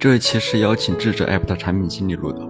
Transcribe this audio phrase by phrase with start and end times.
[0.00, 2.48] 这一期是邀请智者 App 的产品经理录的。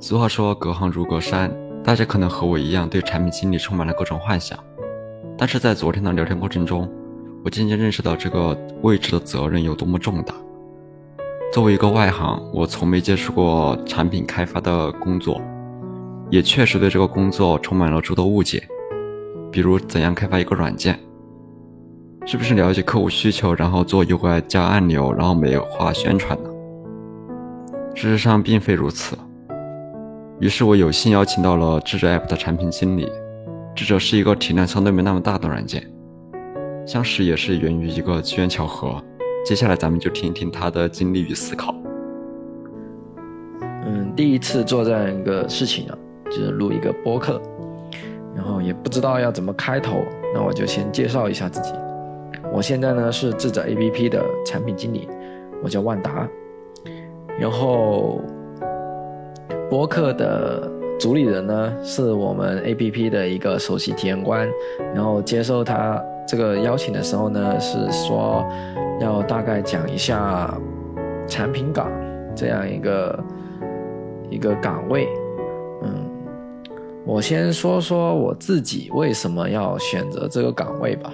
[0.00, 1.54] 俗话说隔行如隔山，
[1.84, 4.58] 大家可能和我一样对产品经理充满了各种幻想。
[5.36, 6.90] 但是在昨天的聊天过程中，
[7.44, 10.34] 我渐渐认识到这个位置的责任有多么重大。
[11.52, 15.38] 作为一个外行，我从没接触过产品开发的工作，
[16.30, 18.66] 也确实对这个工作充满了诸多误解。
[19.52, 20.98] 比如怎样开发一个软件，
[22.24, 26.49] 是不是了解客户需求，然后做 UI 加按钮，然后美化宣传呢？
[27.94, 29.16] 事实上并非如此。
[30.38, 33.08] 于是我有幸邀请到了智者 App 的产品经理。
[33.74, 35.82] 智者是一个体量相对没那么大的软件，
[36.86, 39.02] 相识也是源于一个机缘巧合。
[39.44, 41.74] 接下来咱们就听一听他的经历与思考。
[43.86, 45.96] 嗯，第一次做这样一个事情啊，
[46.26, 47.40] 就是录一个播客，
[48.34, 50.04] 然后也不知道要怎么开头，
[50.34, 51.72] 那我就先介绍一下自己。
[52.52, 55.08] 我现在呢是智者 APP 的产品经理，
[55.62, 56.28] 我叫万达。
[57.40, 58.20] 然后，
[59.70, 64.46] 播客的主理人呢是我们 APP 的一个首席体验官。
[64.94, 68.44] 然后接受他这个邀请的时候呢，是说
[69.00, 70.54] 要大概讲一下
[71.26, 71.90] 产品岗
[72.36, 73.24] 这样一个
[74.28, 75.08] 一个岗位。
[75.82, 76.04] 嗯，
[77.06, 81.10] 我先说说我自己为什么要选择这个岗位吧。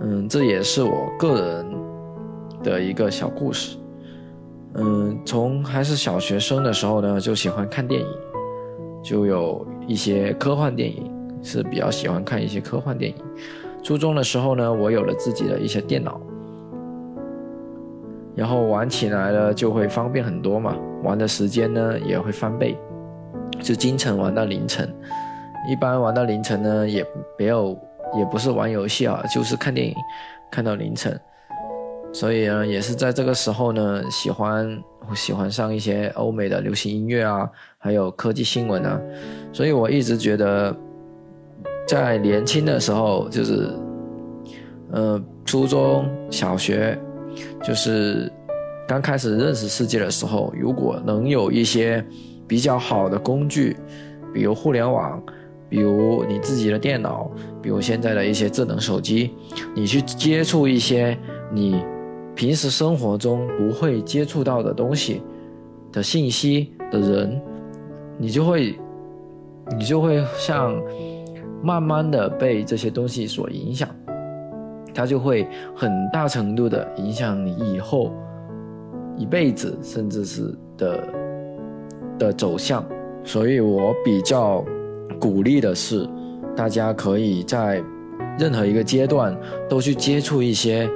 [0.00, 1.66] 嗯，这也是我个人
[2.62, 3.76] 的一个小故事。
[4.80, 8.06] 嗯，从还是小学生的时候呢，就喜欢看电影，
[9.02, 11.10] 就有一些科幻电影
[11.42, 13.16] 是比较喜欢看一些科幻电影。
[13.82, 16.20] 初中的时候呢，我有了自己的一些电脑，
[18.36, 22.78] 然后玩起来了就会方便很多嘛，玩的时间呢也会翻倍，
[23.60, 24.88] 就经常玩到凌晨。
[25.68, 27.04] 一般玩到凌晨呢，也
[27.36, 27.76] 没有，
[28.16, 29.94] 也不是玩游戏啊，就是看电影，
[30.50, 31.18] 看到凌晨。
[32.12, 34.82] 所以呢，也是在这个时候呢，喜欢
[35.14, 39.00] 喜欢上一些欧美的流行音乐啊，还有科技新闻啊。
[39.52, 40.74] 所以我一直觉得，
[41.86, 43.70] 在年轻的时候，就是，
[44.90, 46.98] 呃，初中小学，
[47.62, 48.32] 就是
[48.88, 52.04] 刚开始认识世界的时候，如果能有一些
[52.48, 53.76] 比较好的工具，
[54.34, 55.22] 比如互联网，
[55.68, 57.30] 比如你自己的电脑，
[57.62, 59.34] 比如现在的一些智能手机，
[59.74, 61.16] 你去接触一些
[61.52, 61.84] 你。
[62.38, 65.20] 平时生活中不会接触到的东西
[65.90, 67.42] 的信息的人，
[68.16, 68.78] 你就会，
[69.76, 70.80] 你就会像
[71.60, 73.88] 慢慢的被这些东西所影响，
[74.94, 78.12] 它就会很大程度的影响你以后
[79.16, 81.08] 一辈子，甚至是的
[82.20, 82.86] 的走向。
[83.24, 84.64] 所以我比较
[85.18, 86.08] 鼓励的是，
[86.54, 87.82] 大家可以在
[88.38, 89.36] 任何一个阶段
[89.68, 90.88] 都去接触一些。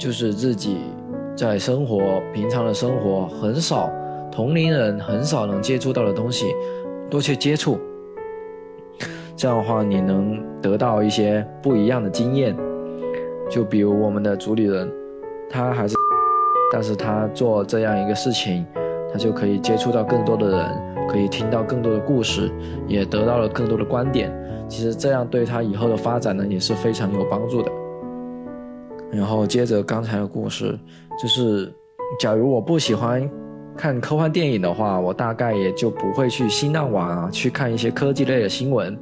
[0.00, 0.78] 就是自己
[1.36, 3.92] 在生活平常的生活很少，
[4.32, 6.46] 同龄人很少能接触到的东西，
[7.10, 7.78] 多去接触。
[9.36, 12.56] 这样的话，你能得到一些不一样的经验。
[13.50, 14.90] 就比如我们的主理人，
[15.50, 15.94] 他还是，
[16.72, 18.64] 但是他做这样一个事情，
[19.12, 22.50] 他就可以接触到更多的人，可以听到更多的故事，
[22.88, 24.32] 也得到了更多的观点。
[24.66, 27.70] 其实这样对他以后的发展呢，也是非常有帮助的。
[29.12, 30.78] 然后接着刚才的故事，
[31.20, 31.72] 就是
[32.18, 33.28] 假如我不喜欢
[33.76, 38.96] 看科幻电影的话，我大概也就不会去新浪网啊去看一些科技类的新闻。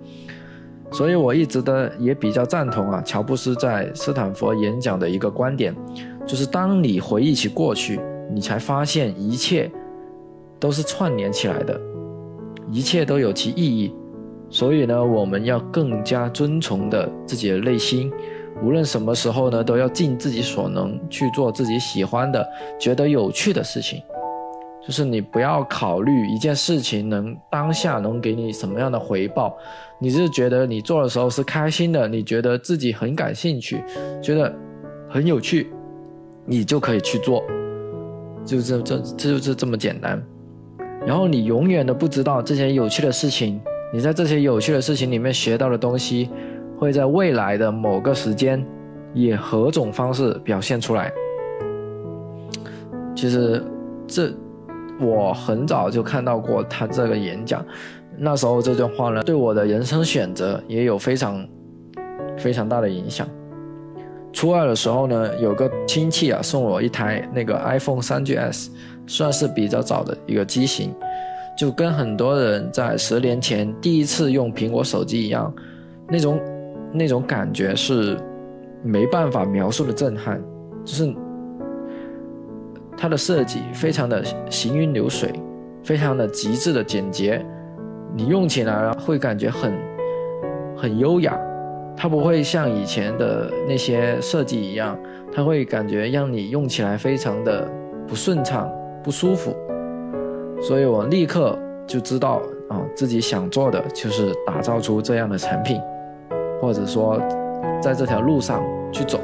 [0.91, 5.75] 所以我一直的也比较赞同啊，乔布斯在斯坦福演讲的一个观点，
[6.27, 8.01] 就是当你回忆起过去，
[8.33, 9.71] 你才发现一切
[10.59, 11.79] 都是串联起来的，
[12.71, 13.95] 一切都有其意义。
[14.49, 18.11] 所以呢，我们要更加遵从的自己的内心。
[18.63, 22.47] 无论什么时候呢，都要尽自己所能去做自己喜欢的、
[22.79, 24.03] 觉得有趣的事情。
[24.81, 29.55] 就是你不要考虑一件事情能当下能给你什么样的回报，
[30.01, 33.85] 你是觉得你做的时候是开心的，你觉得自己很感兴趣，
[34.23, 34.53] 觉得
[35.09, 35.71] 很有趣，
[36.47, 37.45] 你就可以去做，
[38.47, 40.23] 就这这这就是这么简单。
[41.07, 43.61] 然后你永远都不知道这些有趣的事情，
[43.93, 46.31] 你在这些有趣的事情里面学到的东西。
[46.79, 48.65] 会在未来的某个时间，
[49.13, 51.13] 以何种方式表现出来？
[53.17, 53.61] 其实，
[54.07, 54.33] 这
[55.01, 57.65] 我很早就看到过他这个演讲，
[58.17, 61.45] 那时候这段话呢，对我的人生选择也有非常
[62.37, 63.27] 非常大的影响。
[64.33, 68.69] 初二的时候呢，有个亲戚啊送我一台那个 iPhone 三 GS，
[69.05, 70.95] 算是比较早的一个机型，
[71.57, 75.53] 就跟很多人在十年前第一次用苹果手机一样，
[76.09, 76.39] 那种。
[76.93, 78.17] 那种感觉是
[78.83, 80.43] 没办法描述的震撼，
[80.85, 81.15] 就是
[82.97, 85.33] 它的设计非常的行云流水，
[85.85, 87.45] 非常的极致的简洁，
[88.17, 89.73] 你用起来会感觉很
[90.77, 91.39] 很优雅，
[91.97, 94.99] 它不会像以前的那些设计一样，
[95.33, 97.71] 它会感觉让你用起来非常的
[98.07, 98.71] 不顺畅、
[99.03, 99.55] 不舒服，
[100.61, 105.81] 所以我立刻就知道啊，自己想做的就是打造出这样的产品，
[106.61, 107.21] 或者说
[107.81, 108.63] 在这条路上
[108.93, 109.19] 去走。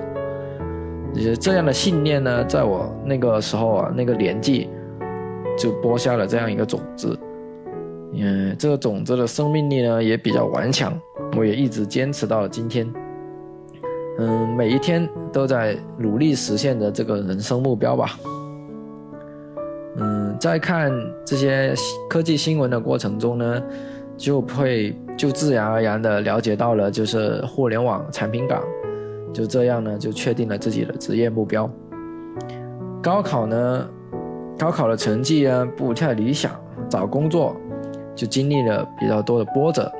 [1.12, 4.68] 也这样的信念呢，在我那个时候啊，那个年纪，
[5.56, 7.18] 就播下了这样一个种子。
[8.14, 10.92] 嗯，这个种子的生命力呢也比较顽强，
[11.36, 12.92] 我也一直坚持到了今天。
[14.18, 18.18] 嗯，每一天都在努力实现着这个人生目标吧。
[19.96, 20.92] 嗯，在看
[21.24, 21.74] 这些
[22.08, 23.62] 科技新闻的过程中呢，
[24.16, 28.62] 就会就自然而然的了解到了，就是互联网产品岗。
[29.32, 31.68] 就这样呢，就确定了自己的职业目标。
[33.02, 33.88] 高考呢，
[34.56, 36.52] 高考的成绩呢不太理想，
[36.88, 37.56] 找工作
[38.14, 39.90] 就经历了比较多的波折。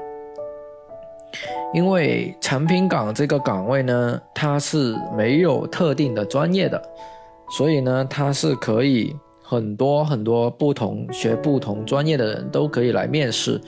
[1.72, 6.80] 因为产品岗这个岗位呢，它是没有特定的专业的，
[7.50, 9.12] 所以呢，它是可以
[9.42, 13.60] 很多很多不同学不同专业的人都可以来面试。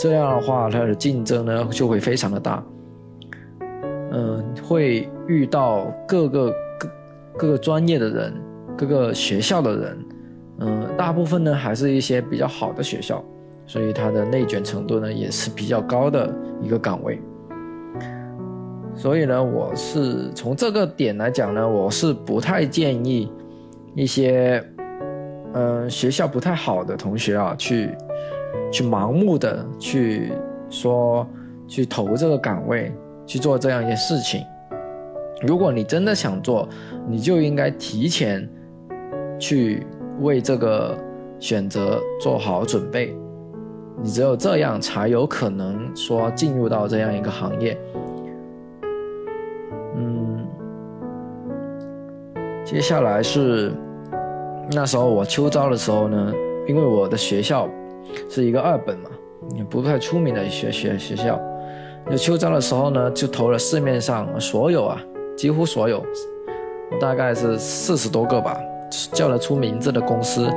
[0.00, 2.64] 这样的话，它的竞争呢就会非常的大。
[4.12, 6.88] 嗯，会遇到各个各
[7.36, 8.32] 各个专业的人，
[8.78, 9.98] 各个学校的人，
[10.60, 13.22] 嗯，大部分呢还是一些比较好的学校，
[13.66, 17.20] 所以它的内卷程度呢也是比较高的一个岗位。
[18.94, 23.30] 所以呢，我是从这个点来讲呢，我是不太建议
[23.94, 24.64] 一些
[25.52, 27.90] 嗯学校不太好的同学啊，去
[28.70, 30.32] 去盲目的去
[30.68, 31.26] 说
[31.66, 32.92] 去投这个岗位。
[33.26, 34.44] 去做这样一件事情，
[35.46, 36.68] 如果你真的想做，
[37.06, 38.48] 你就应该提前
[39.38, 39.86] 去
[40.20, 40.98] 为这个
[41.38, 43.16] 选择做好准备。
[44.02, 47.78] 你只有这样，才有可能说进入到这样一个行业。
[49.94, 50.44] 嗯，
[52.64, 53.72] 接下来是
[54.72, 56.32] 那时候我秋招的时候呢，
[56.66, 57.68] 因为我的学校
[58.28, 59.10] 是一个二本嘛，
[59.56, 61.40] 也不太出名的学学学校。
[62.10, 65.00] 有秋招的时候呢，就投了市面上所有啊，
[65.36, 66.02] 几乎所有，
[67.00, 68.58] 大概是四十多个吧，
[69.12, 70.48] 叫得出名字的公司，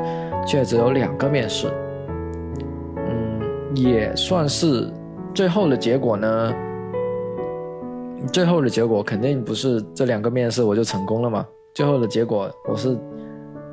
[0.47, 1.67] 却只有两个面试。
[2.95, 4.89] 嗯，也算是
[5.33, 6.53] 最后的结果呢。
[8.31, 11.45] 最后的结果肯定不是这两个面试我就成功了嘛。
[11.73, 12.97] 最后的结果我是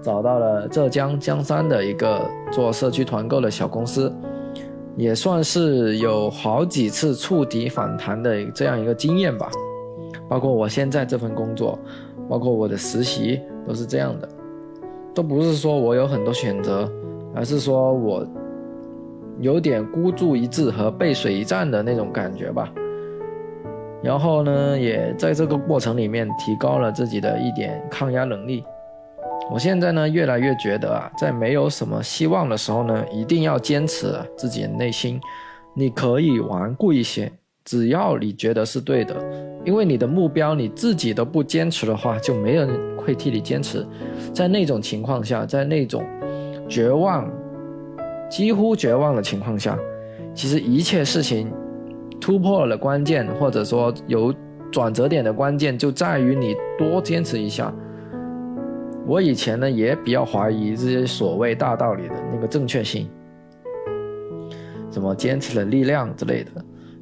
[0.03, 2.21] 找到了浙江江山的一个
[2.51, 4.13] 做社区团购的小公司。
[4.97, 9.49] 也算是有好几次触底反弹的这样一个经验吧，
[10.29, 11.79] 包括我现在这份工作，
[12.29, 14.29] 包括我的实习都是这样的，
[15.15, 16.91] 都不是说我有很多选择，
[17.35, 18.27] 而是说我
[19.39, 22.71] 有点孤注一掷和背水一战的那种感觉吧。
[24.03, 28.65] 然后呢，也在这个过程里面提高了自己的一点抗压能力。
[29.53, 35.21] 我现在呢，越来越觉得啊，在没有什么希望的时候呢，一定要坚持自己的内心。
[35.75, 37.31] 你可以顽固一些，
[37.65, 39.17] 只要你觉得是对的，
[39.65, 43.85] 因为你的目标你自己都不坚持的话，就没人会替你坚持。
[44.33, 46.05] 在那种情况下，在那种
[46.69, 47.29] 绝望、
[48.29, 49.77] 几乎绝望的情况下，
[50.33, 51.53] 其实一切事情
[52.21, 54.33] 突破了关键，或者说有
[54.71, 57.75] 转折点的关键，就在于你多坚持一下。
[59.07, 63.09] 我以前呢也比较怀疑这些所谓大道理的那个正确性，
[64.91, 66.51] 什么坚持的力量之类的，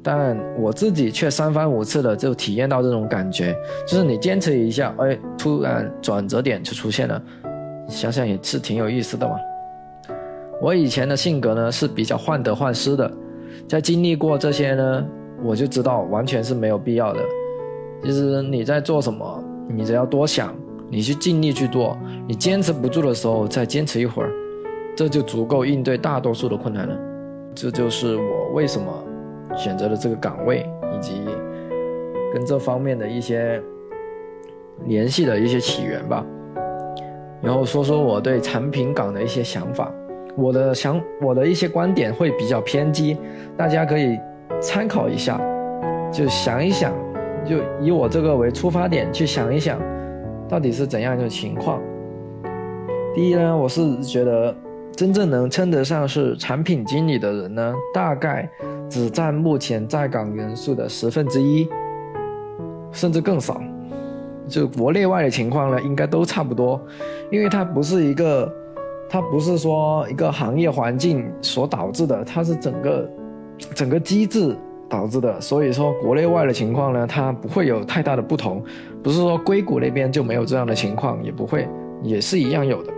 [0.01, 7.21] 但我自己却三番五次的就体验到这种感觉，就是你坚持一下，哎，突然转折点就出现了，
[7.87, 9.35] 想想也是挺有意思的嘛。
[10.61, 13.11] 我以前的性格呢是比较患得患失的，
[13.67, 15.05] 在经历过这些呢，
[15.43, 17.19] 我就知道完全是没有必要的。
[18.03, 20.55] 其实你在做什么，你只要多想。
[20.89, 21.95] 你去尽力去做，
[22.27, 24.31] 你坚持不住的时候再坚持一会儿，
[24.95, 26.97] 这就足够应对大多数的困难了。
[27.53, 28.87] 这就是我为什么
[29.55, 30.65] 选择了这个岗位，
[30.95, 31.23] 以及
[32.33, 33.61] 跟这方面的一些
[34.85, 36.25] 联系的一些起源吧。
[37.41, 39.93] 然后说说我对产品岗的一些想法，
[40.35, 43.15] 我的想我的一些观点会比较偏激，
[43.55, 44.19] 大家可以
[44.59, 45.39] 参考一下，
[46.11, 46.91] 就想一想，
[47.45, 49.79] 就以我这个为出发点去想一想。
[50.49, 51.79] 到底是怎样一种情况？
[53.13, 54.55] 第一呢，我是觉得
[54.95, 58.49] 真正能称得上是产品经理的人呢，大概
[58.89, 61.69] 只占目前在岗人数的十分之一，
[62.91, 63.61] 甚至更少。
[64.47, 66.81] 就国内外的情况呢，应该都差不多，
[67.31, 68.51] 因为它不是一个，
[69.07, 73.11] 它不是说一个行业环境所导致的，它是整个
[73.75, 74.55] 整个机制
[74.89, 78.63] 导致的，所以说国内外的情况呢，它不会有太大的不同，
[79.03, 81.67] 不是说硅谷那边就没有这样的情况，也不会，
[82.01, 82.91] 也是一样有的。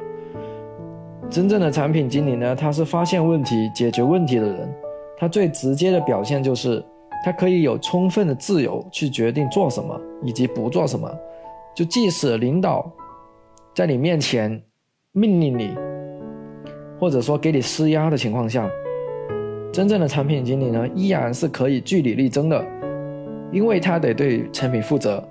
[1.30, 4.74] 真正的产品经理呢，他是发现问题、解决问题的人，
[5.18, 6.84] 他最直接的表现就是。
[7.24, 11.08] 他可以有充分的自由去决定做什么以及不做什么，
[11.76, 12.92] 就即使领导
[13.76, 14.60] 在你面前
[15.12, 15.70] 命令你，
[17.00, 18.68] 或者说给你施压的情况下，
[19.72, 22.66] 真正的产品经理呢依然是可以据理力争的，
[23.52, 25.24] 因为他得对产品负责，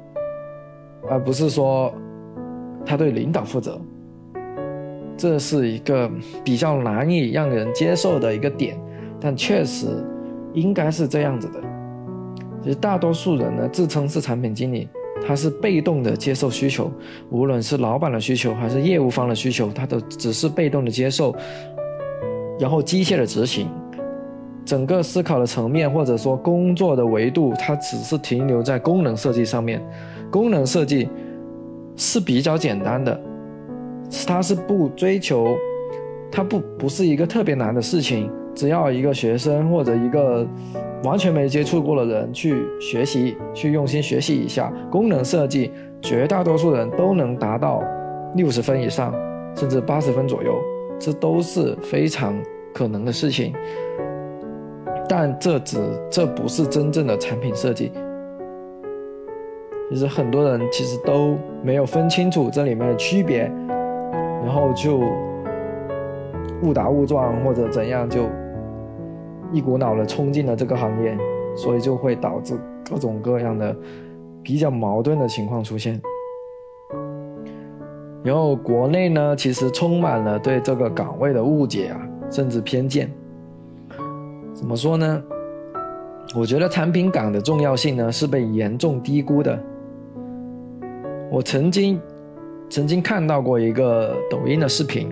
[1.08, 1.92] 而不是说
[2.86, 3.78] 他对领导负责。
[5.14, 6.10] 这是一个
[6.42, 8.80] 比较难以让人接受的一个点，
[9.20, 9.86] 但确实
[10.54, 11.60] 应该是这样子的。
[12.62, 14.88] 其实大多数人呢，自称是产品经理，
[15.26, 16.90] 他是被动的接受需求，
[17.30, 21.36] 无论是老板的需求还是业务方的需求，他都只是被动的接受，
[22.58, 23.68] 然后机械的执行。
[24.64, 29.82] 整个思考的层面或者说工作的维度，它只是停留在功能设计上面。
[30.30, 31.08] 功能设计
[31.96, 33.20] 是比较简单的，
[34.26, 35.56] 它是不追求，
[36.30, 38.30] 它不不是一个特别难的事情。
[38.52, 40.46] 只要一个学生或者一个
[41.04, 45.70] 完全没接触过的人去学习，去用心学习一下功能设计，
[46.02, 47.82] 绝大多数人都能达到
[48.34, 49.14] 六十分以上，
[49.56, 50.54] 甚至八十分左右，
[50.98, 52.34] 这都是非常
[52.74, 53.54] 可能的事情。
[55.10, 55.76] 但这只
[56.08, 57.90] 这不是真正的产品设计。
[59.90, 63.50] 其实很多人其实都没有分清楚这里面的区别，
[64.44, 65.00] 然后就
[66.62, 68.26] 误打误撞或者怎样就。
[69.52, 71.18] 一股脑的冲进了这个行业，
[71.56, 72.54] 所以就会导致
[72.88, 73.74] 各种各样的
[74.44, 76.00] 比较矛盾的情况出现。
[78.22, 82.00] 然后国内呢，其实充满了对这个岗位的误解啊，
[82.30, 83.10] 甚至偏见。
[84.60, 85.22] 怎么说呢？
[86.36, 89.58] 我觉得产品岗的重要性呢是被严重低估的。
[91.30, 91.98] 我曾经
[92.68, 95.10] 曾经看到过一个抖音的视频，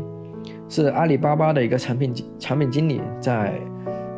[0.68, 3.54] 是阿里巴巴的一个产品产品经理在。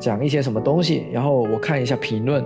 [0.00, 2.42] 讲一些什么东西，然后我看一下评论，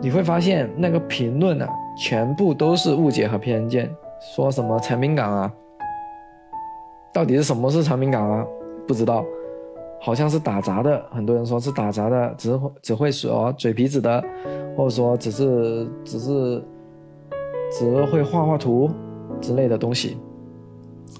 [0.00, 3.90] 你会发现那个评论啊，全部都是误解和偏见，
[4.36, 5.52] 说什么产品岗啊，
[7.12, 8.46] 到底是什么是产品岗啊？
[8.86, 9.24] 不知道，
[10.00, 14.24] 好像是打杂的，很多人说是打杂的，只会只会说嘴皮子的，
[14.76, 16.64] 或者说只是只是
[17.70, 18.90] 只会画画图
[19.40, 20.16] 之类的东西，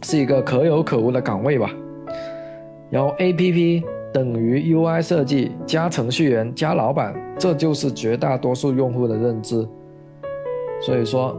[0.03, 1.71] 是一个可有可无的岗位吧。
[2.91, 3.85] 然后 A P P。
[4.13, 9.65] 等于 UI 设计加程序员加老板，这就是绝大多数用户的认知。
[10.81, 11.37] 所以说，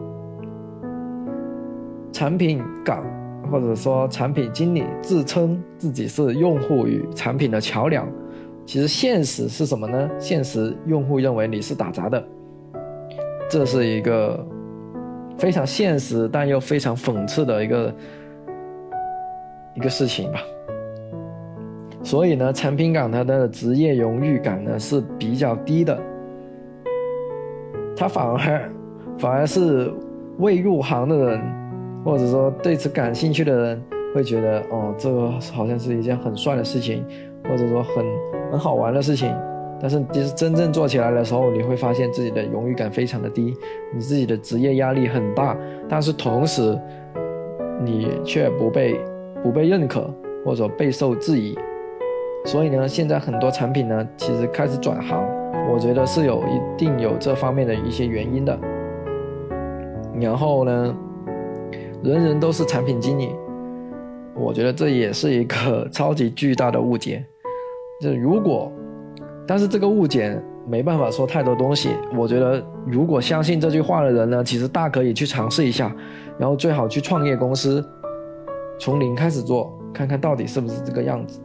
[2.13, 3.03] 产品岗
[3.51, 8.07] 或者说产品经理自称自己是用户与产品的桥梁，
[8.65, 10.09] 其实现实是什么呢？
[10.17, 12.23] 现实用户认为你是打杂的，
[13.49, 14.43] 这是一个
[15.37, 17.95] 非常现实但又非常讽刺的一个
[19.75, 20.39] 一个事情吧。
[22.03, 25.99] 所以呢，产品岗它的职业荣誉感呢是比较低的，
[27.95, 28.71] 它反而
[29.19, 29.93] 反而是
[30.39, 31.39] 未入行的人，
[32.03, 37.05] 或者说对此感兴趣的人会觉得，哦，这个好像是一件很帅的事情，
[37.43, 38.05] 或者说很
[38.51, 39.33] 很好玩的事情。
[39.79, 43.55] 但是其实真正做起来的时候，你会发现自己的荣誉感非常的低，
[43.93, 45.57] 你自己的职业压力很大，
[45.89, 46.77] 但是同时
[47.83, 48.99] 你却不被
[49.41, 50.07] 不被认可，
[50.45, 51.57] 或者备受质疑。
[52.45, 55.23] 所以呢，现在很多产品呢，其实开始转行，
[55.71, 58.59] 我觉得是有一定有这方面的一些原因的。
[60.19, 60.95] 然后呢，
[62.03, 63.29] 人人都是产品经理，
[64.35, 67.23] 我觉得这也是一个 超级巨大的误解。
[68.01, 68.71] 就如果，
[69.45, 71.89] 但是这个误解没办法说太多东西。
[72.15, 75.95] 我觉得，如果相信这句话的人呢，其实大可以去尝试一下，
[76.39, 77.85] 然后最好去创业公司，
[78.79, 81.39] 从零开始做，看看到底是不是这个样子。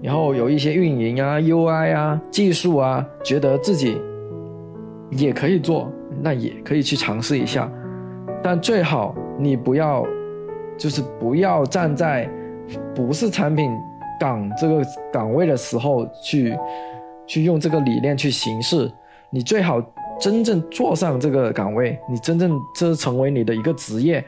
[0.00, 4.00] 然后有一些运营啊、UI 啊、技术啊，觉得自己
[5.10, 5.90] 也可以做，
[6.22, 7.70] 那也可以去尝试一下。
[8.42, 10.04] 但最好你不要，
[10.76, 12.28] 就是不要站在
[12.94, 13.72] 不是产品
[14.20, 16.54] 岗这个岗位的时候去
[17.26, 18.90] 去用这个理念去行事。
[19.30, 19.80] 你最好
[20.20, 24.22] 真正坐上这个岗位，你真正这成为你的一个职业，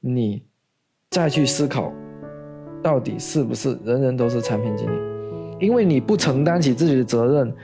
[0.00, 0.42] 你
[1.10, 1.92] 再去思考。
[2.82, 4.96] 到底是不是人人都是产品经理？
[5.66, 7.54] 因为你不承担起自己的责任，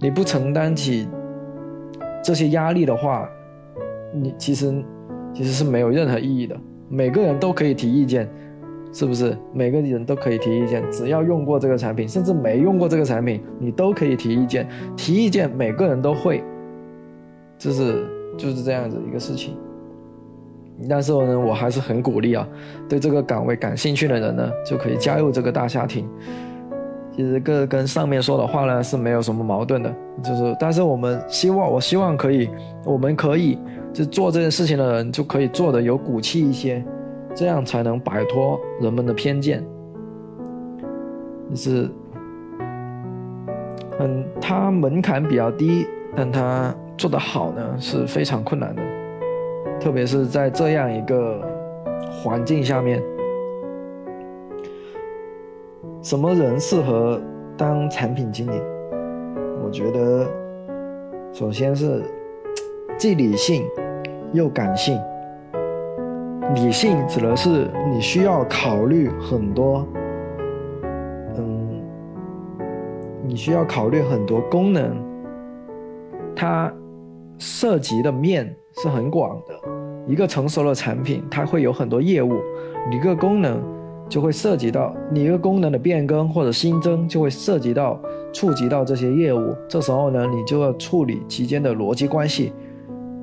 [0.00, 1.06] 你不承担起
[2.22, 3.28] 这些压力的话，
[4.14, 4.72] 你其实
[5.34, 6.56] 其实是没有任何意义的。
[6.88, 8.28] 每个人都可以提意见，
[8.92, 9.36] 是不是？
[9.52, 14.68] 每个人都可以提意见，只要用过这个产品，甚至没用过这个产品，你都可以提意见。
[14.96, 16.42] 提意见，每个人都会，
[17.58, 18.06] 就是
[18.38, 19.56] 就是这样子一个事情。
[20.88, 22.46] 但是呢，我还是很鼓励啊，
[22.88, 26.08] 对这个岗位感兴趣的人呢，就可以加入这个大家庭。
[27.16, 32.50] 其实跟跟上面说的话呢是没有什么矛盾的，就是，但是我们希望，我希望可以，
[32.84, 33.56] 我们可以
[33.92, 36.84] 就做这件事情的人就可以做的有骨气一些，
[37.32, 39.64] 这样才能摆脱人们的偏见。
[41.50, 41.88] 就是，
[44.00, 48.82] 嗯，他门槛比较低，但他做得好呢是非常困难的。
[49.78, 51.40] 特别是在这样一个
[52.10, 53.00] 环境下面，
[56.04, 57.18] 什么人适合
[57.56, 58.60] 当产品经理？
[59.64, 60.26] 我觉得，
[61.32, 62.04] 首先是
[62.98, 63.64] 既理性
[64.30, 65.00] 又感性。
[66.54, 69.88] 理性指的是你需要考虑很多，
[71.38, 71.82] 嗯，
[73.26, 74.94] 你需要考虑很多功能，
[76.36, 76.70] 它
[77.38, 79.54] 涉及的面是很广的。
[80.06, 82.34] 一个成熟的产品，它会有很多业务，
[82.92, 83.58] 一个功能
[84.08, 88.00] 就会涉及到你一个功能的变更或者新增，就会涉及到
[88.32, 89.54] 触及到这些业务。
[89.68, 92.52] 这时候呢，你就要处理其间的逻辑关系，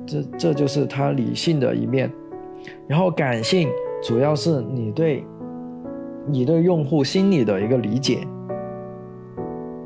[0.06, 2.10] 这这就是它理性的一面。
[2.86, 3.68] 然后感性
[4.02, 5.24] 主要是你对
[6.26, 8.18] 你对用户心理的一个理解，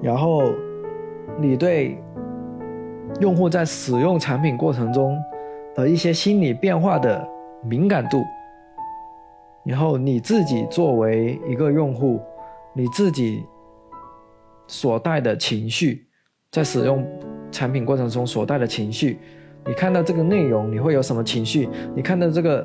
[0.03, 0.43] 然后
[1.41, 1.97] 你对
[3.21, 5.17] 用户在使用产品过程中。
[5.77, 7.23] 的一些心理变化的
[7.63, 8.25] 敏感度，
[9.67, 12.21] 然后你自己作为一个用户，
[12.73, 13.43] 你自己
[14.69, 16.07] 所带的情绪，
[16.53, 17.05] 在使用
[17.51, 19.19] 产品过程中所带的情绪，
[19.67, 21.69] 你看到这个内容你会有什么情绪？
[21.97, 22.65] 你看到这个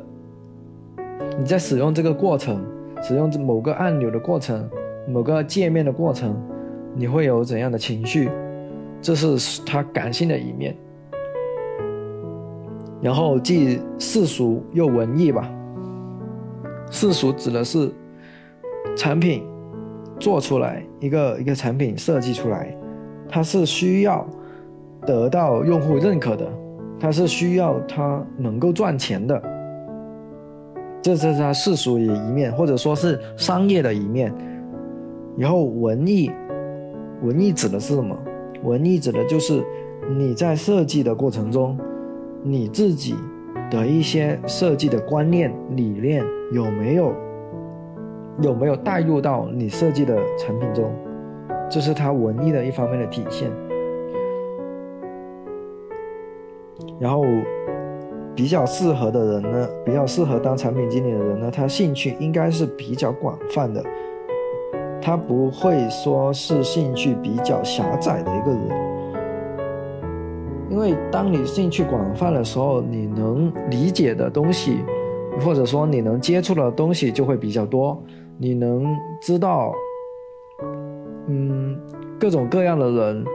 [1.40, 2.64] 你在使用这个过程，
[3.02, 4.70] 使用某个按钮的过程，
[5.08, 6.40] 某个界面的过程，
[6.96, 8.30] 你会有怎样的情绪？
[9.02, 10.78] 这是他感性的一面。
[13.02, 15.52] 然后既世俗又文艺吧。
[16.92, 17.90] 世俗指的是
[18.96, 19.44] 产品
[20.20, 22.72] 做出来一个一个产品设计出来，
[23.28, 24.24] 它是需要
[25.08, 26.48] 得到用户认可的，
[27.00, 29.42] 它是需要它能够赚钱的，
[31.02, 34.32] 这是它世俗的一面，或者说是商业的一面。
[35.38, 36.30] 然后文艺，
[37.24, 38.16] 文艺指的是什么？
[38.64, 39.64] 文艺指的就是
[40.16, 41.76] 你在设计的过程中。
[42.44, 43.14] 你自己
[43.70, 47.14] 的一些设计的观念理念有没有
[48.42, 50.92] 有没有带入到你设计的产品中？
[51.70, 53.50] 这是它文艺的一方面的体现。
[57.00, 57.24] 然后
[58.36, 63.84] 比较适合的人呢，比较适合当产品经理的人呢，他兴趣应该是比较广泛的，
[65.02, 68.62] 他不会说是兴趣比较狭窄的一个人。
[70.70, 74.84] 因为当你兴趣广泛的时候，你能理解的东西，
[75.42, 78.02] 或者说你能接触的东西就会比较多。
[78.38, 78.86] 你能
[79.22, 79.74] 知道，
[81.28, 81.78] 嗯，
[82.20, 83.26] 各种各样的人，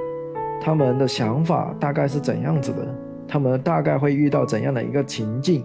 [0.60, 2.86] 他们的想法大概是怎样子的，
[3.28, 5.62] 他们大概会遇到怎样的一个情境。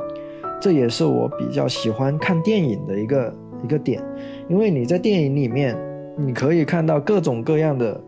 [0.60, 4.04] 这也是我比较喜欢看电影的一个一个点，
[4.50, 5.78] 因为你在电影里面，
[6.18, 8.00] 你可以看到各种各样的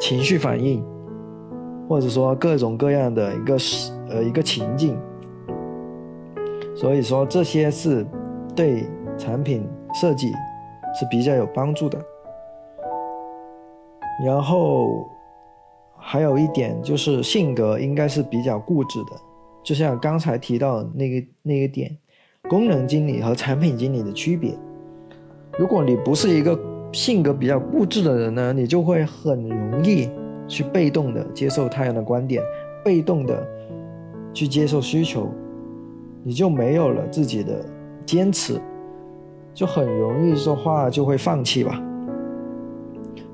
[0.00, 0.84] 情绪反应。
[1.86, 3.56] 或者说各种各样的一个
[4.08, 4.96] 呃一个情境，
[6.74, 8.04] 所以说这些是
[8.54, 8.84] 对
[9.16, 10.32] 产品设计
[10.94, 11.98] 是比较有帮助的。
[14.24, 15.08] 然后
[15.96, 19.12] 还有一点就是性格应该是比较固执的，
[19.62, 21.96] 就像刚才提到那个那个点，
[22.48, 24.56] 功能经理和产品经理的区别。
[25.58, 26.58] 如果你不是一个
[26.92, 30.08] 性格比较固执的人呢，你就会很容易。
[30.46, 32.42] 去被动的接受他人的观点，
[32.84, 33.42] 被动的
[34.34, 35.26] 去接受需求，
[36.24, 37.64] 你就没有了自己的
[38.04, 38.60] 坚持，
[39.52, 41.80] 就很容易说话就会放弃吧。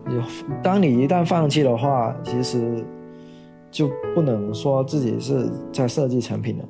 [0.07, 0.21] 你
[0.63, 2.85] 当你一旦放弃的话，其实
[3.71, 6.65] 就不能说自己是在设计产品了，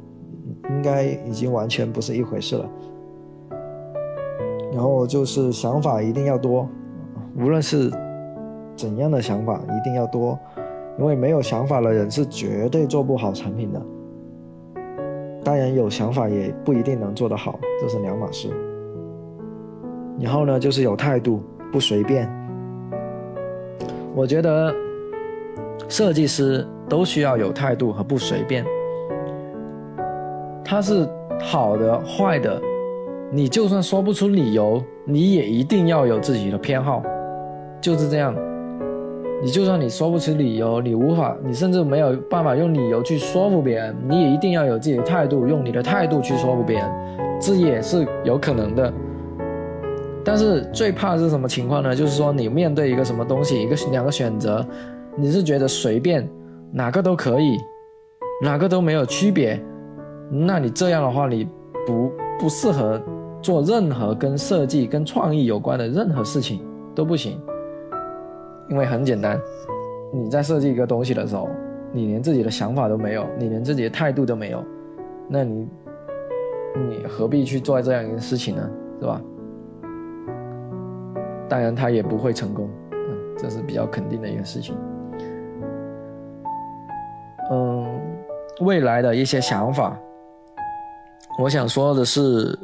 [0.69, 2.71] 应该已经完全不是一回事了。
[4.73, 6.69] 然后就是想法一定要多，
[7.37, 7.91] 无论是。
[8.77, 10.39] 怎样的想法一定要多，
[10.99, 13.83] 因为没有想法的人是绝对做不好产品的。
[15.43, 18.49] 当然有想法也不一定能做得好，这是两码事。
[20.19, 22.29] 然后呢，就是有态度，不随便。
[24.15, 24.75] 我觉得
[25.89, 28.65] 设计师都需要有态度和不随便。
[30.65, 31.09] 他是
[31.41, 32.61] 好的、坏的，
[33.33, 37.03] 你就算说不出理由，你也一定要有自己的偏好，
[37.81, 38.35] 就是这样。
[39.43, 46.91] 你就算你说不出理由，你无法，你甚至没有办法用理由去说服别人，你也一定要有自己的态度，用你的态度去说服别人，
[47.41, 48.93] 这也是有可能的。
[50.23, 51.97] 但是最怕是什么情况呢？
[51.97, 54.65] 就是说你面对一个什么东西，一个两个选择，
[55.17, 56.29] 你是觉得随便
[56.71, 57.57] 哪个都可以，
[58.45, 59.59] 哪个都没有区别，
[60.31, 61.49] 那你这样的话，你
[61.87, 63.01] 不不适合
[63.41, 66.61] 做任何跟设计、跟创意有关的任何事情
[66.95, 67.41] 都不行。
[68.71, 69.37] 因为很简单，
[70.13, 71.49] 你在设计一个东西的时候，
[71.93, 74.65] 你连自己的想法都没有，你连自己的态度都没有，
[75.29, 75.69] 那你，
[76.77, 78.71] 你何必去做这样一件事情呢？
[79.01, 79.21] 是吧？
[81.49, 84.77] 当然，他也不会成功，嗯，这是比较肯定的一个事情。
[87.51, 88.01] 嗯，
[88.61, 89.99] 未来的一些想法，
[91.41, 92.57] 我想说的是，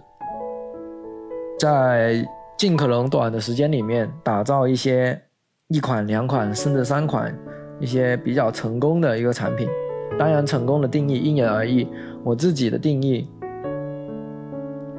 [1.59, 2.25] 在
[2.57, 5.21] 尽可能短的时间里面打造一些。
[5.69, 7.37] 一款、两款，甚至三款，
[7.81, 9.69] 一些比较成功的一个产品。
[10.17, 11.89] 当然，成功的定义因人而异。
[12.23, 13.29] 我自己的定义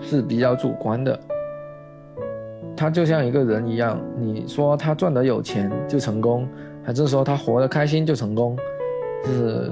[0.01, 1.17] 是比较主观的。
[2.75, 6.45] 他就像一个人一样，你说他赚得有钱就成功，
[6.83, 8.57] 还是说他活得开心就成功？
[9.23, 9.71] 是，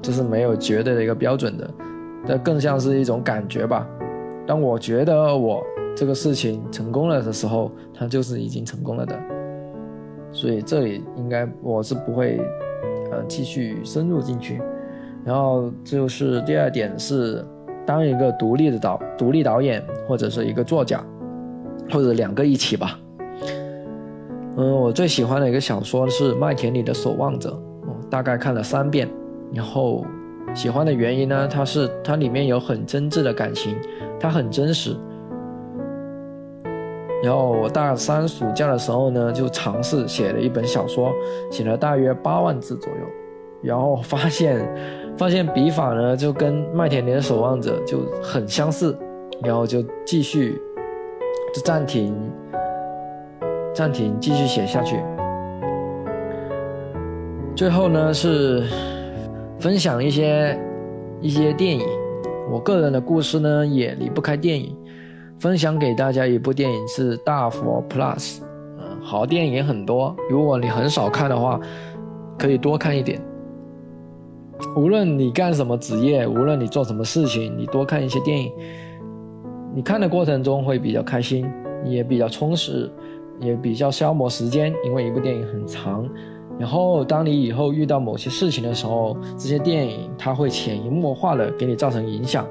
[0.00, 1.68] 这是没有绝对的一个标准的。
[2.24, 3.84] 这更像是一种感觉吧。
[4.46, 5.60] 当我觉得我
[5.96, 9.20] 这个事情成功了的时候，他就是已经成功了的。
[10.34, 12.38] 所以这里应该我是不会，
[13.10, 14.60] 呃，继续深入进去。
[15.24, 17.42] 然后就是第二点是，
[17.86, 21.02] 当一个独立的导独立导演或者是一个作家，
[21.90, 22.98] 或者两个一起吧。
[24.56, 27.50] 嗯，我最喜欢的一个小说是《麦田里的守望者》，
[27.88, 29.08] 我大概看了三遍。
[29.52, 30.04] 然后
[30.52, 33.76] 喜欢的原因呢，它是它里面有很真挚的感情，
[34.18, 34.96] 它很真实。
[37.24, 41.10] 然后我大三暑假的时候呢，就尝试写了一本小说，
[41.50, 42.98] 写了大约八万字左右，
[43.62, 44.62] 然后发现，
[45.16, 48.94] 发现笔法呢就跟《麦田里的守望者》就很相似，
[49.42, 50.60] 然后就继续，
[51.54, 52.14] 就暂停，
[53.72, 55.02] 暂停，继续写下去。
[57.56, 58.64] 最后呢是
[59.58, 60.58] 分享一些
[61.22, 61.86] 一些电影，
[62.50, 64.76] 我个人的故事呢也离不开电影。
[65.38, 68.38] 分享给大家一部电影是《大佛 Plus》，
[68.78, 71.60] 嗯，好电影很多，如果你很少看的话，
[72.38, 73.20] 可以多看一点。
[74.76, 78.52] 无论你干什么职业，无论你做什么事情，你多看一些电影，
[79.74, 81.44] 你看的过程中会比较开心，
[81.84, 82.90] 也比较充实，
[83.40, 86.08] 也比较消磨时间，因为一部电影很长。
[86.56, 92.46] 然后当你以后遇到某些事情的时候，这些电影它会潜移默化的给你造成影响。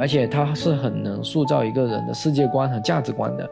[0.00, 3.46] 而且它是很能塑造一个人的世界观和价值观的，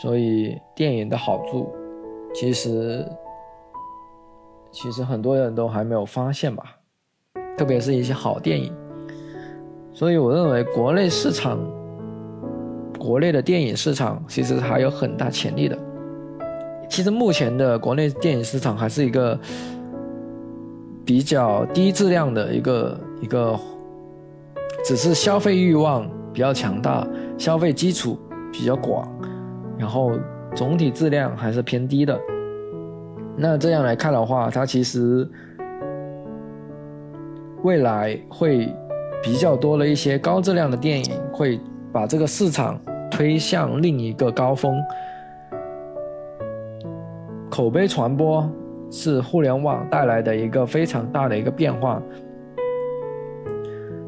[0.00, 1.70] 所以电影的好处，
[2.34, 3.06] 其实
[4.70, 6.64] 其实很多人都还没有发现吧，
[7.58, 8.74] 特别是一些好电影。
[9.92, 11.58] 所以我认为国内市场，
[12.98, 15.78] 国内的电影市场其实还有很大潜力的。
[16.88, 19.38] 其实目前的国内电影市场还是一个。
[21.06, 23.58] 比较低质量的一个一个，
[24.84, 27.06] 只是消费欲望比较强大，
[27.38, 28.18] 消费基础
[28.52, 29.08] 比较广，
[29.78, 30.12] 然后
[30.54, 32.18] 总体质量还是偏低的。
[33.36, 35.28] 那这样来看的话，它其实
[37.62, 38.72] 未来会
[39.22, 41.60] 比较多的一些高质量的电影，会
[41.92, 42.78] 把这个市场
[43.10, 44.78] 推向另一个高峰，
[47.50, 48.48] 口碑传播。
[48.88, 52.00] 是互联网带来的一个非常大的一个变化。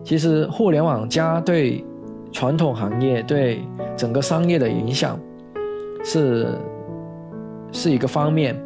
[0.08, 1.84] 其实，互联网加对
[2.32, 3.62] 传统行业、对
[3.94, 5.20] 整个商业的影响
[6.02, 6.46] 是
[7.72, 8.58] 是一个方面，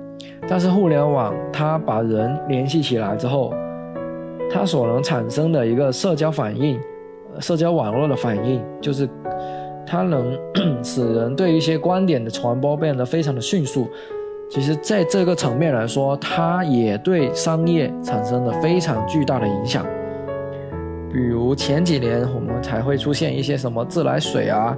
[0.48, 3.52] 但是互联网它把人联系起来之后，
[4.52, 6.78] 它所能产生的一个社交反应、
[7.40, 9.08] 社交网络的反应，就是
[9.84, 10.38] 它能
[10.80, 13.88] 使人对一些观点的传播变得非常的迅速。
[14.48, 19.84] 其实，在这个层面来说，它也对商业产生了非常巨大的影响。
[21.12, 24.74] 比如前几年，我们才会出现一些什么自来水啊，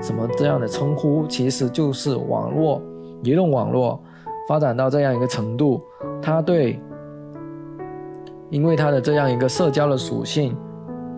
[0.00, 2.80] 什么这样的称呼，其实就是网络、
[3.22, 4.02] 移动网络
[4.48, 5.82] 发展到这样一个程度，
[6.22, 6.80] 它对，
[8.48, 10.56] 因为它的这样一个社交的属性，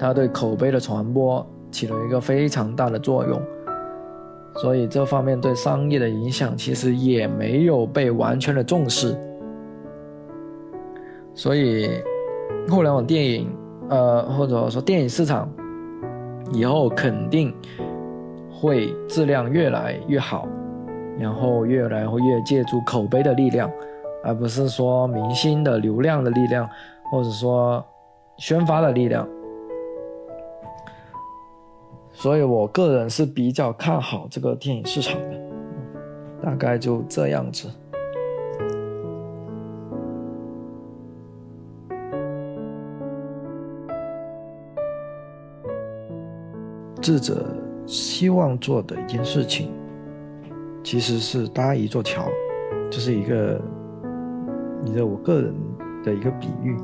[0.01, 3.41] 它对口碑的传播起了一个非常大的作用。
[4.57, 9.17] 所以这方面对商业的影响其实也没有被完全的重视。
[11.35, 11.91] 所以，
[12.69, 13.49] 互联网电影
[13.88, 15.49] 呃，或者说电影市场
[16.53, 17.55] 以后肯定
[18.51, 20.49] 会质量越来越好，
[21.18, 23.70] 然后越来越借助口碑的力量，
[24.25, 26.68] 而不是说明星的流量的力量，
[27.11, 27.85] 或者说
[28.38, 29.29] 宣发的力量。
[32.12, 35.38] 所以我个人是比较看好这个电影市场的，
[36.42, 37.68] 大概就这样子。
[47.07, 47.47] 智者
[47.87, 49.71] 希望做的一件事情，
[50.83, 52.29] 其实是搭一座桥，
[52.90, 53.62] 这是一个，
[54.85, 55.55] 你的我个人
[56.03, 56.77] 的一个比喻。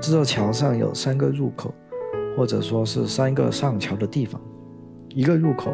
[0.00, 1.74] 这座桥上有三个入口，
[2.36, 4.40] 或者说是三个上桥的地方。
[5.08, 5.72] 一个入口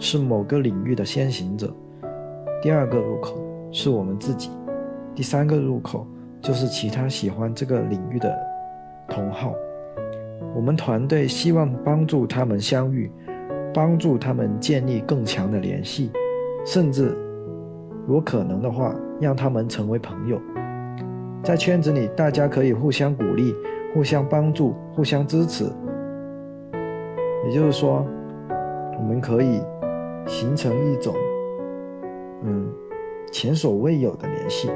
[0.00, 1.72] 是某个领域的先行者，
[2.60, 4.50] 第二个入口是我们自己，
[5.14, 6.04] 第三个入口
[6.40, 8.36] 就是其他喜欢这个领域的
[9.08, 9.54] 同好。
[10.54, 13.10] 我们团队希望帮助他们相遇，
[13.72, 16.10] 帮助他们建立更强的联系，
[16.64, 17.16] 甚至
[18.06, 20.40] 如果可能的话，让他们成为朋友。
[21.42, 23.54] 在圈子里，大家可以互相鼓励、
[23.92, 25.64] 互相帮助、互相支持。
[27.46, 28.06] 也就是说，
[28.98, 29.60] 我们可以
[30.26, 31.14] 形成一种
[32.44, 32.66] 嗯
[33.30, 34.70] 前所未有的联系。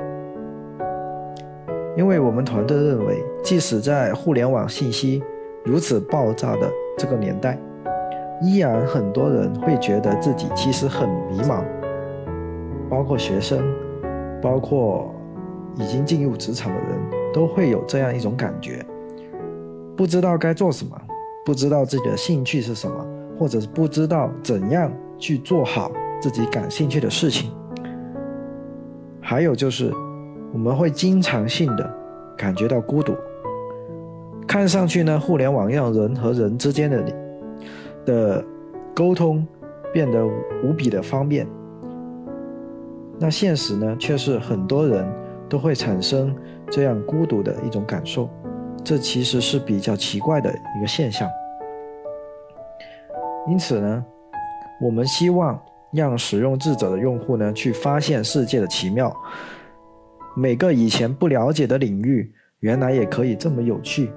[1.97, 5.23] 因为我们团队认为，即使在互联网信息
[5.65, 7.59] 如此爆炸的这个年代，
[8.41, 11.63] 依然很多人会觉得自己其实很迷茫，
[12.89, 13.63] 包括学生，
[14.41, 15.15] 包括
[15.77, 16.99] 已经进入职场的人，
[17.33, 18.85] 都会有这样一种感觉，
[19.97, 20.97] 不知道该做什么，
[21.45, 23.07] 不知道自己的兴趣是什么，
[23.39, 27.51] 或者是不知道怎样去做好自己感兴趣的事情。
[29.21, 29.93] 还有就是，
[30.53, 31.95] 我们会经常性的
[32.37, 33.15] 感觉到孤独。
[34.49, 37.05] 看上去呢，互联网让人和人之间的
[38.07, 38.45] 的
[38.95, 39.47] 沟通
[39.93, 40.27] 变得
[40.65, 41.47] 无比的方便。
[43.21, 45.07] 那现实呢，却是很多人
[45.51, 46.35] 都会产生
[46.71, 48.31] 这样孤独的一种感受，
[48.83, 51.29] 这其实是比较奇怪的一个现象。
[53.47, 54.05] 因此呢，
[54.81, 55.61] 我们希望
[55.93, 59.15] 让使用智者的用户呢，去发现世界的奇妙，
[60.35, 64.11] 每个以前不了解的领域，原来也可以这么有趣。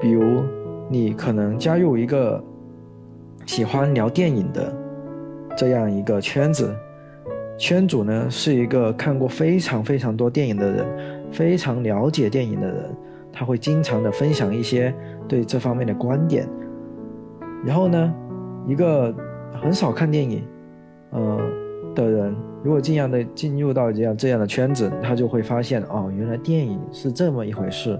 [0.00, 0.42] 比如，
[0.88, 2.42] 你可能加入一个
[3.44, 4.72] 喜欢聊电影的
[5.56, 6.72] 这样一个圈子，
[7.58, 10.86] 圈主呢是一个看过非常非常多电影的人，
[11.32, 12.84] 非常了解电影的人，
[13.32, 14.94] 他会经常的分享一些
[15.26, 16.48] 对这方面的观点。
[17.66, 18.14] 然后呢，
[18.68, 19.12] 一个
[19.60, 20.44] 很少看电影，
[21.10, 21.40] 呃
[21.96, 27.98] 的人，如果这样的进入到这样这样的圈子，他就会发现哦，原来电影是这么一回事，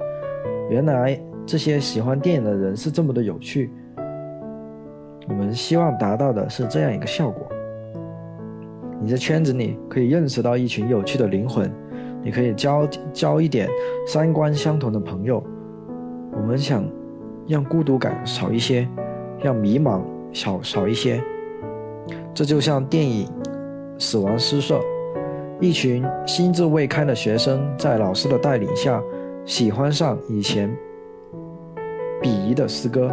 [0.71, 1.21] 原来。
[1.49, 3.71] 这些喜欢电影的人是这么的有趣，
[5.31, 7.49] 我们希望达到的是这样一个效果：
[9.01, 11.73] 你在圈子里可以认识到一群有趣的灵魂，
[12.23, 13.67] 你可以交交一点
[14.07, 15.43] 三观相同的朋友。
[16.35, 16.85] 我们想
[17.47, 18.87] 让孤独感少一些，
[19.41, 20.03] 让迷茫
[20.35, 21.19] 少少一些。
[22.35, 23.27] 这就像电影
[23.99, 24.79] 《死亡诗社》，
[25.63, 29.03] 一群心智未开的学生在老师的带领下，
[29.47, 30.71] 喜欢上以前。
[32.23, 33.11] 鄙夷的诗歌，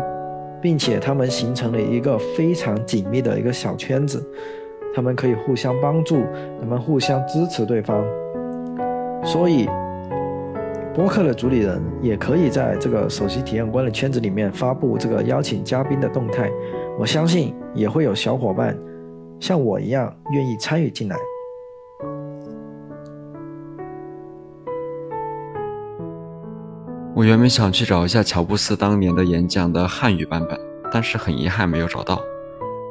[0.61, 4.23] 并且他们形成了一个非常紧密的一个小圈子，
[4.95, 6.23] 他们可以互相帮助，
[6.59, 8.03] 他们互相支持对方。
[9.23, 9.67] 所以，
[10.93, 16.49] 播客的主理人也可以在这个首席体验官的圈子里面发布这个邀请嘉宾的动态。
[16.97, 18.77] 我相信也会有小伙伴
[19.39, 21.17] 像我一样愿意参与进来。
[27.15, 30.59] 我原本想去找一下乔布斯当年的演讲的汉语版本，
[30.91, 32.21] 但是很遗憾没有找到。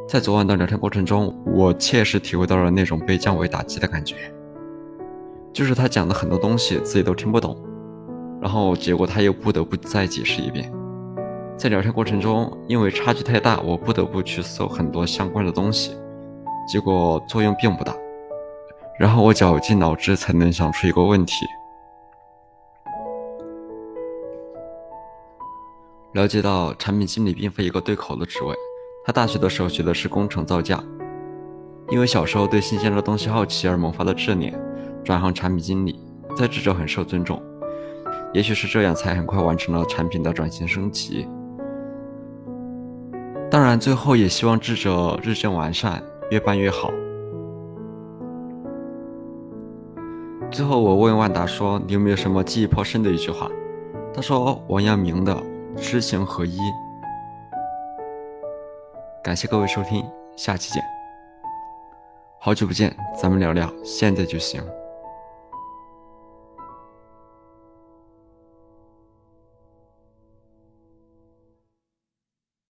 [0.09, 4.17] 在昨晚的聊天过程中，我切实体会到了那种被降维打击的感觉，
[5.53, 7.55] 就是他讲的很多东西自己都听不懂，
[8.41, 10.73] 然后结果他又不得不再解释一遍。
[11.55, 15.95] 在聊天过程中，因为差距太大，我不得不去搜很多相关的东西，
[16.67, 17.95] 结果作用并不大。
[18.99, 21.45] 然后我绞尽脑汁才能想出一个问题。
[26.15, 28.55] 了解到产品经理并非一个对口的职位，
[29.05, 30.81] 他大学的时候学的是工程造价，
[31.91, 34.57] 因为小时候对新鲜的东西好奇而萌发的执念，
[35.05, 35.99] 转行产品经理，
[36.37, 37.43] 在智者很受尊重，
[38.33, 41.27] 也许是这样才很快完成了产品的转型升级。
[43.51, 46.01] 当然，最后也希望智者日臻完善，
[46.31, 46.93] 越办越好。
[50.49, 53.51] 最后，我问万达说：“你有没有什么记忆颇深的一句话？”
[54.15, 55.37] 他说王阳明的
[55.77, 56.59] 知行合一。
[59.23, 60.83] 感谢各位收听，下期见。
[62.39, 64.63] 好久不见，咱们聊聊现在就行。